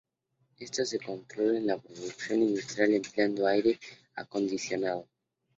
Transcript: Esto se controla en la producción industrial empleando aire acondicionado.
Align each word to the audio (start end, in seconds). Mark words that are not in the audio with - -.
Esto 0.57 0.83
se 0.83 0.97
controla 0.99 1.59
en 1.59 1.67
la 1.67 1.77
producción 1.77 2.41
industrial 2.41 2.95
empleando 2.95 3.45
aire 3.45 3.79
acondicionado. 4.15 5.07